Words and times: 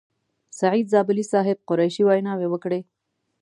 سعید 0.59 0.85
زابلي 0.93 1.25
صاحب، 1.31 1.57
قریشي 1.69 2.03
ویناوې 2.05 2.47
وکړې. 2.49 2.81